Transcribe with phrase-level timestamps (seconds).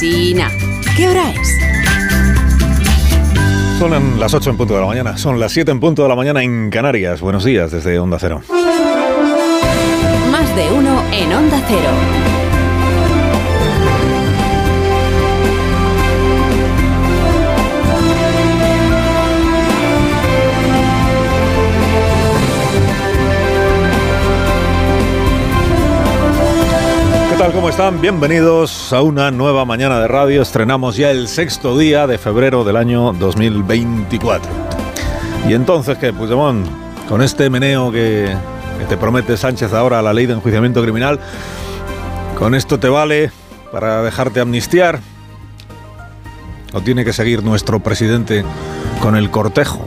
[0.00, 1.58] ¿Qué hora es?
[3.78, 6.14] Son las 8 en punto de la mañana, son las 7 en punto de la
[6.16, 7.20] mañana en Canarias.
[7.20, 8.40] Buenos días desde Onda Cero.
[10.32, 12.29] Más de uno en Onda Cero.
[27.70, 28.00] Están?
[28.00, 30.42] Bienvenidos a una nueva mañana de radio.
[30.42, 34.50] Estrenamos ya el sexto día de febrero del año 2024.
[35.48, 36.12] Y entonces, ¿qué?
[36.12, 36.66] Puigdemont,
[37.08, 38.36] con este meneo que,
[38.88, 41.20] te promete Sánchez ahora, la ley de enjuiciamiento criminal,
[42.36, 43.30] ¿con esto te vale
[43.70, 44.98] para dejarte amnistiar?
[46.72, 48.44] ¿O tiene que seguir nuestro presidente
[49.00, 49.80] con el cortejo?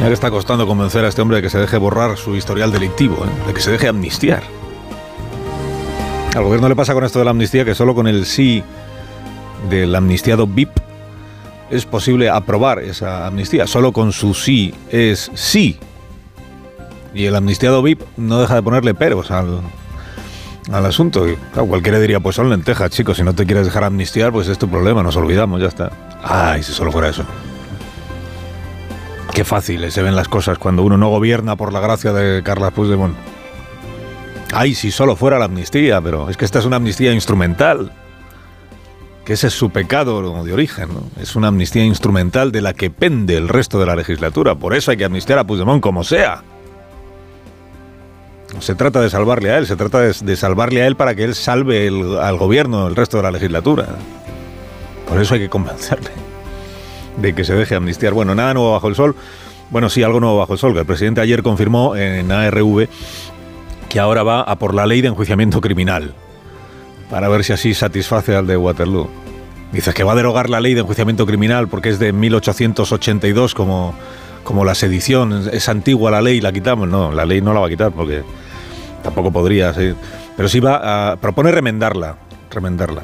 [0.00, 2.72] Ya que está costando convencer a este hombre de que se deje borrar su historial
[2.72, 3.48] delictivo, ¿eh?
[3.48, 4.59] de que se deje amnistiar.
[6.34, 8.62] Al gobierno le pasa con esto de la amnistía que solo con el sí
[9.68, 10.70] del amnistiado VIP
[11.70, 13.66] es posible aprobar esa amnistía.
[13.66, 15.78] Solo con su sí es sí.
[17.14, 19.60] Y el amnistiado VIP no deja de ponerle peros al,
[20.70, 21.26] al asunto.
[21.54, 24.68] Cualquiera diría, pues son lentejas, chicos, si no te quieres dejar amnistiar, pues es tu
[24.68, 25.90] problema, nos olvidamos, ya está.
[26.22, 27.24] Ay, si solo fuera eso.
[29.34, 32.70] Qué fáciles se ven las cosas cuando uno no gobierna por la gracia de Carla
[32.70, 33.16] Puigdemont.
[34.52, 37.92] Ay, si solo fuera la amnistía, pero es que esta es una amnistía instrumental.
[39.24, 40.88] Que ese es su pecado de origen.
[40.88, 41.04] ¿no?
[41.20, 44.54] Es una amnistía instrumental de la que pende el resto de la legislatura.
[44.54, 46.42] Por eso hay que amnistiar a Puigdemont como sea.
[48.54, 51.22] No se trata de salvarle a él, se trata de, salvarle a él para que
[51.22, 51.86] él salve
[52.20, 53.86] al gobierno el resto de la legislatura.
[55.08, 56.10] Por eso hay que convencerle
[57.16, 58.12] de que se deje amnistiar.
[58.12, 59.14] Bueno, nada nuevo bajo el sol.
[59.70, 62.88] Bueno, sí, algo nuevo bajo el sol, que el presidente ayer confirmó en ARV
[63.90, 66.14] que ahora va a por la ley de enjuiciamiento criminal,
[67.10, 69.10] para ver si así satisface al de Waterloo.
[69.72, 73.94] Dice que va a derogar la ley de enjuiciamiento criminal porque es de 1882 como,
[74.44, 76.88] como la sedición, es- antigua la ley, la quitamos.
[76.88, 78.22] No, la ley no la va a quitar porque
[79.02, 79.96] tampoco podría seguir.
[80.36, 82.16] Pero sí va a propone remendarla,
[82.50, 83.02] remendarla,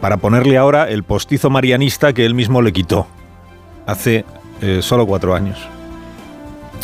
[0.00, 3.06] para ponerle ahora el postizo marianista que él mismo le quitó
[3.86, 4.24] hace
[4.60, 5.58] eh, solo cuatro años.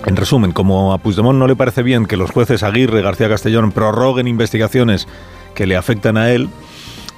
[0.06, 3.72] En resumen, como a Puigdemont no le parece bien que los jueces Aguirre García Castellón
[3.72, 5.06] prorroguen investigaciones
[5.54, 6.48] que le afectan a él,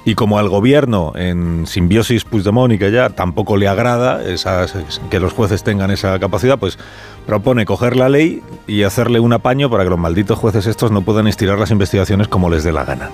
[0.03, 4.73] y como al gobierno en simbiosis Puigdemont y que ya tampoco le agrada esas-
[5.11, 6.79] que los jueces tengan esa capacidad, pues
[7.27, 11.03] propone coger la ley y hacerle un apaño para que los malditos jueces estos no
[11.03, 13.11] puedan estirar las investigaciones como les dé la gana.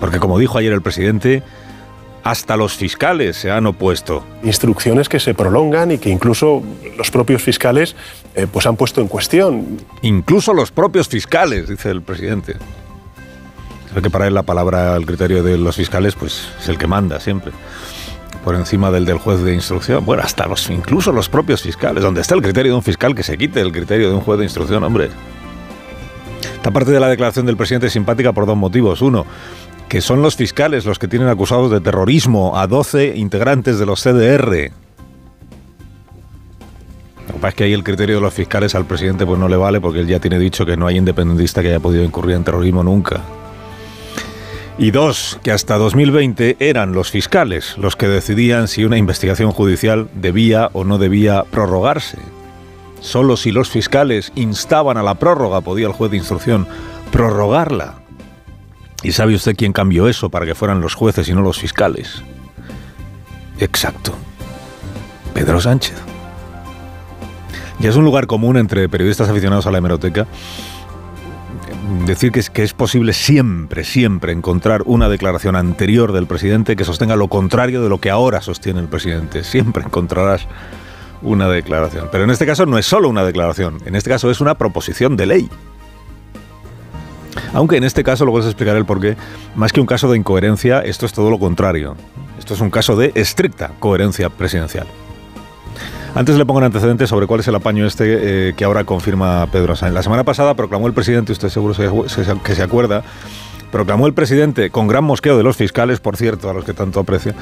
[0.00, 1.44] Porque como dijo ayer el presidente,
[2.24, 4.24] hasta los fiscales se han opuesto.
[4.42, 6.62] instrucciones que se prolongan y que incluso
[6.96, 7.94] los propios fiscales
[8.34, 9.78] eh, pues han puesto en cuestión.
[10.02, 12.56] Incluso los propios fiscales, dice el presidente.
[13.90, 16.86] Creo que para él la palabra, el criterio de los fiscales, pues es el que
[16.86, 17.52] manda siempre.
[18.42, 20.04] Por encima del del juez de instrucción.
[20.04, 22.02] Bueno, hasta los, incluso los propios fiscales.
[22.02, 24.38] Donde está el criterio de un fiscal que se quite el criterio de un juez
[24.38, 25.10] de instrucción, hombre.
[26.56, 29.02] Esta parte de la declaración del presidente es simpática por dos motivos.
[29.02, 29.26] Uno,
[29.94, 34.02] que son los fiscales los que tienen acusados de terrorismo a 12 integrantes de los
[34.02, 34.72] CDR.
[37.28, 39.46] Lo que pasa es que ahí el criterio de los fiscales al presidente pues no
[39.46, 42.34] le vale porque él ya tiene dicho que no hay independentista que haya podido incurrir
[42.34, 43.20] en terrorismo nunca.
[44.78, 50.08] Y dos, que hasta 2020 eran los fiscales los que decidían si una investigación judicial
[50.12, 52.18] debía o no debía prorrogarse.
[52.98, 56.66] Solo si los fiscales instaban a la prórroga podía el juez de instrucción
[57.12, 58.03] prorrogarla.
[59.04, 62.22] ¿Y sabe usted quién cambió eso para que fueran los jueces y no los fiscales?
[63.58, 64.14] Exacto.
[65.34, 65.94] Pedro Sánchez.
[67.78, 70.26] Ya es un lugar común entre periodistas aficionados a la hemeroteca
[72.06, 76.84] decir que es, que es posible siempre, siempre encontrar una declaración anterior del presidente que
[76.84, 79.44] sostenga lo contrario de lo que ahora sostiene el presidente.
[79.44, 80.46] Siempre encontrarás
[81.22, 82.08] una declaración.
[82.10, 85.16] Pero en este caso no es solo una declaración, en este caso es una proposición
[85.16, 85.50] de ley.
[87.54, 89.16] Aunque en este caso, luego les explicaré el porqué,
[89.54, 91.96] más que un caso de incoherencia, esto es todo lo contrario.
[92.38, 94.86] Esto es un caso de estricta coherencia presidencial.
[96.16, 99.46] Antes le pongo un antecedente sobre cuál es el apaño este eh, que ahora confirma
[99.50, 99.94] Pedro Sánchez.
[99.94, 103.02] La semana pasada proclamó el presidente, usted seguro se- se- que se acuerda,
[103.72, 107.00] proclamó el presidente, con gran mosqueo de los fiscales, por cierto, a los que tanto
[107.00, 107.34] aprecia,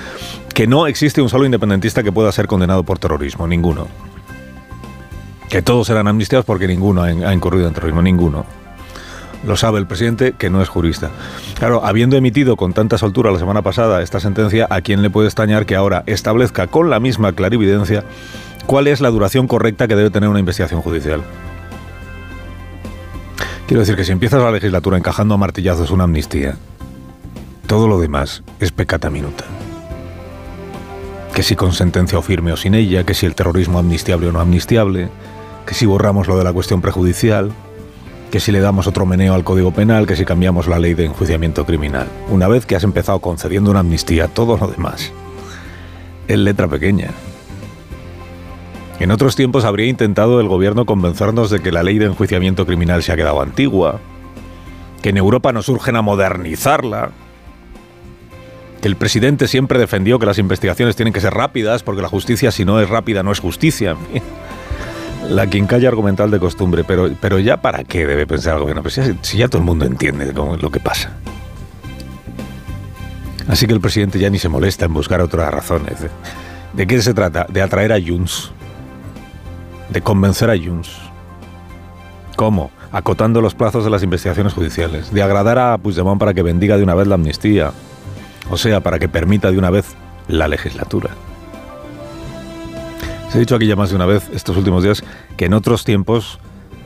[0.55, 3.89] que no existe un solo independentista que pueda ser condenado por terrorismo, ninguno.
[5.51, 8.47] Que todos serán amnistiados porque ninguno ha incurrido en terrorismo, ninguno.
[9.47, 11.11] Lo sabe el presidente, que no es jurista.
[11.59, 15.29] Claro, habiendo emitido con tanta soltura la semana pasada esta sentencia, ¿a quién le puede
[15.29, 18.05] extrañar que ahora establezca con la misma clarividencia
[18.67, 21.23] cuál es la duración correcta que debe tener una investigación judicial?
[23.67, 26.57] Quiero decir que si empiezas la legislatura encajando a martillazos una amnistía,
[27.67, 29.45] todo lo demás es pecata minuta.
[31.35, 34.33] Que si con sentencia o firme o sin ella, que si el terrorismo amnistiable o
[34.33, 35.09] no amnistiable,
[35.67, 37.51] que si borramos lo de la cuestión prejudicial,
[38.33, 41.05] que si le damos otro meneo al Código Penal, que si cambiamos la ley de
[41.05, 42.09] enjuiciamiento criminal.
[42.31, 45.13] Una vez que has empezado concediendo una amnistía, todo lo demás
[46.27, 47.11] es letra pequeña.
[49.01, 53.03] En otros tiempos habría intentado el gobierno convencernos de que la ley de enjuiciamiento criminal
[53.03, 54.01] se ha quedado antigua,
[55.03, 57.11] que en Europa nos urgen a modernizarla,
[58.81, 62.51] que el presidente siempre defendió que las investigaciones tienen que ser rápidas porque la justicia
[62.51, 63.95] si no es rápida no es justicia.
[65.29, 69.01] La quincalla argumental de costumbre, pero, pero ya para qué debe pensar el gobierno, pues
[69.23, 71.17] si, ya todo el mundo entiende lo que pasa.
[73.49, 75.99] Así que el presidente ya ni se molesta en buscar otras razones.
[76.73, 77.47] ¿De qué se trata?
[77.49, 78.53] De atraer a Junts.
[79.91, 80.91] De convencer a Junts.
[82.37, 82.71] ¿Cómo?
[82.93, 85.13] Acotando los plazos de las investigaciones judiciales.
[85.13, 87.73] De agradar a Puigdemont para que bendiga de una vez la amnistía.
[88.51, 89.87] O sea, para que permita de una vez
[90.29, 91.11] la legislatura.
[93.33, 95.03] Se ha dicho aquí ya más de una vez estos últimos días
[95.39, 96.39] que en otros tiempos,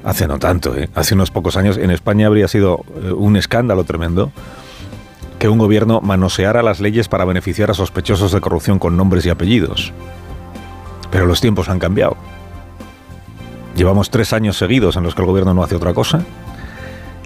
[0.04, 0.88] hace no tanto, ¿eh?
[0.94, 4.30] hace unos pocos años, en España habría sido eh, un escándalo tremendo
[5.40, 9.30] que un gobierno manoseara las leyes para beneficiar a sospechosos de corrupción con nombres y
[9.30, 9.92] apellidos.
[11.10, 12.16] Pero los tiempos han cambiado.
[13.74, 16.24] Llevamos tres años seguidos en los que el gobierno no hace otra cosa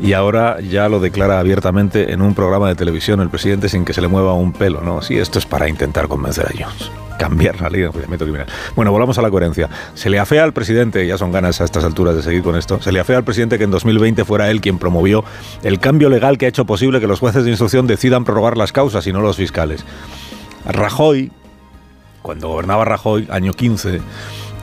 [0.00, 3.93] y ahora ya lo declara abiertamente en un programa de televisión el presidente sin que
[3.93, 5.02] se le mueva un pelo, ¿no?
[5.02, 6.91] Sí, esto es para intentar convencer a Jones.
[7.19, 8.47] Cambiar la ley de enjuiciamiento criminal.
[8.75, 9.69] Bueno, volvamos a la coherencia.
[9.94, 12.81] Se le afea al presidente, ya son ganas a estas alturas de seguir con esto,
[12.81, 15.23] se le afea al presidente que en 2020 fuera él quien promovió
[15.62, 18.73] el cambio legal que ha hecho posible que los jueces de instrucción decidan prorrogar las
[18.73, 19.85] causas y no los fiscales.
[20.64, 21.31] Rajoy,
[22.23, 24.00] cuando gobernaba Rajoy, año 15,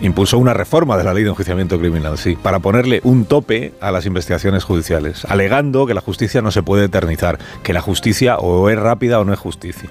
[0.02, 3.92] impulsó una reforma de la ley de enjuiciamiento criminal, sí, para ponerle un tope a
[3.92, 8.70] las investigaciones judiciales, alegando que la justicia no se puede eternizar, que la justicia o
[8.70, 9.90] es rápida o no es justicia.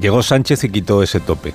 [0.00, 1.54] Llegó Sánchez y quitó ese tope.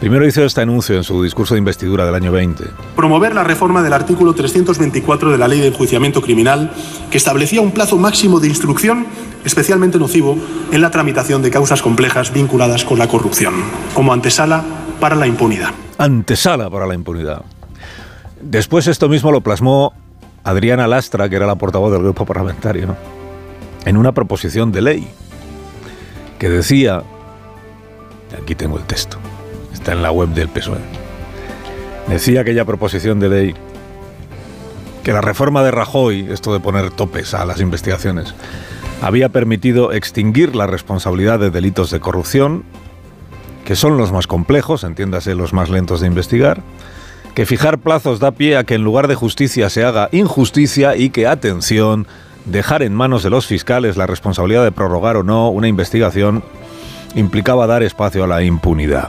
[0.00, 2.64] Primero hizo este anuncio en su discurso de investidura del año 20.
[2.96, 6.72] Promover la reforma del artículo 324 de la Ley de Enjuiciamiento Criminal,
[7.10, 9.06] que establecía un plazo máximo de instrucción
[9.44, 10.38] especialmente nocivo
[10.70, 13.54] en la tramitación de causas complejas vinculadas con la corrupción,
[13.94, 14.64] como antesala
[15.00, 15.72] para la impunidad
[16.02, 17.42] antesala para la impunidad.
[18.40, 19.92] Después esto mismo lo plasmó
[20.42, 22.96] Adriana Lastra, que era la portavoz del grupo parlamentario,
[23.84, 25.08] en una proposición de ley
[26.40, 27.04] que decía,
[28.40, 29.18] aquí tengo el texto,
[29.72, 30.80] está en la web del PSOE,
[32.08, 33.54] decía aquella proposición de ley
[35.04, 38.34] que la reforma de Rajoy, esto de poner topes a las investigaciones,
[39.00, 42.64] había permitido extinguir la responsabilidad de delitos de corrupción
[43.72, 46.62] que son los más complejos, entiéndase los más lentos de investigar,
[47.34, 51.08] que fijar plazos da pie a que en lugar de justicia se haga injusticia y
[51.08, 52.06] que, atención,
[52.44, 56.44] dejar en manos de los fiscales la responsabilidad de prorrogar o no una investigación
[57.14, 59.08] implicaba dar espacio a la impunidad.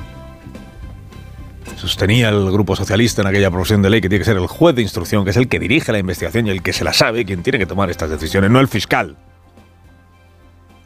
[1.76, 4.78] Sostenía el Grupo Socialista en aquella proposición de ley que tiene que ser el juez
[4.78, 7.26] de instrucción, que es el que dirige la investigación y el que se la sabe,
[7.26, 9.18] quien tiene que tomar estas decisiones, no el fiscal.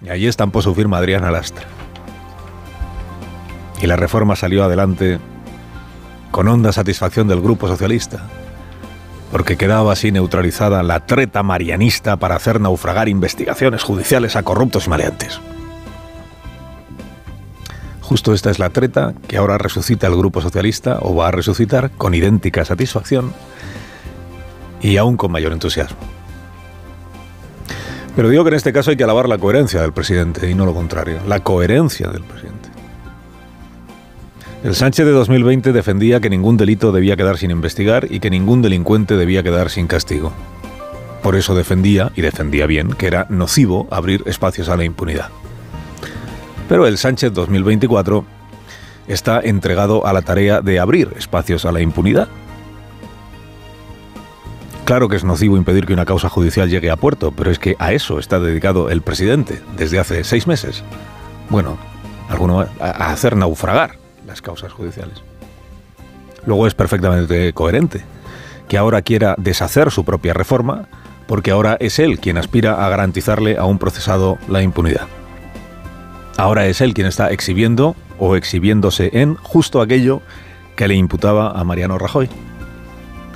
[0.02, 1.68] Y ahí estampó su firma Adriana Lastra
[3.82, 5.20] y la reforma salió adelante
[6.32, 8.24] con honda satisfacción del Grupo Socialista,
[9.32, 14.90] porque quedaba así neutralizada la treta marianista para hacer naufragar investigaciones judiciales a corruptos y
[14.90, 15.40] maleantes.
[18.02, 21.92] Justo esta es la treta que ahora resucita el Grupo Socialista, o va a resucitar,
[21.92, 23.34] con idéntica satisfacción
[24.82, 25.98] y aún con mayor entusiasmo.
[28.16, 30.66] Pero digo que en este caso hay que alabar la coherencia del presidente y no
[30.66, 32.77] lo contrario, la coherencia del presidente.
[34.64, 38.64] El Sánchez de 2020 defendía que ningún delito debía quedar sin investigar y que ningún
[38.64, 40.34] delincuente debía quedar sin castigo.
[41.22, 45.30] Por eso defendía, y defendía bien, que era nocivo abrir espacios a la impunidad.
[46.68, 48.26] Pero el Sánchez 2024
[49.08, 52.28] está entregado a la tarea de abrir espacios a la impunidad.
[54.86, 57.76] Claro que es nocivo impedir que una causa judicial llegue a puerto, pero es que
[57.78, 60.84] a eso está dedicado el presidente desde hace seis meses.
[61.50, 61.78] Bueno,
[62.28, 65.24] alguno a hacer naufragar las causas judiciales.
[66.46, 68.04] Luego es perfectamente coherente
[68.68, 70.88] que ahora quiera deshacer su propia reforma
[71.26, 75.08] porque ahora es él quien aspira a garantizarle a un procesado la impunidad.
[76.38, 80.22] Ahora es él quien está exhibiendo o exhibiéndose en justo aquello
[80.76, 82.30] que le imputaba a Mariano Rajoy.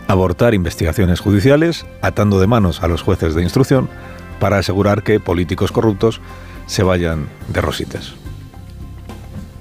[0.07, 3.89] Abortar investigaciones judiciales, atando de manos a los jueces de instrucción
[4.39, 6.21] para asegurar que políticos corruptos
[6.67, 8.13] se vayan de rositas.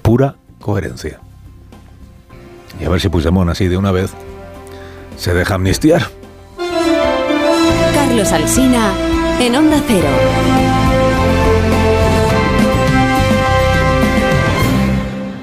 [0.02, 1.20] Pura coherencia.
[2.80, 4.12] Y a ver si Puigdemont así de una vez
[5.16, 6.02] se deja amnistiar.
[7.94, 8.92] Carlos Alsina
[9.40, 10.89] en Onda Cero.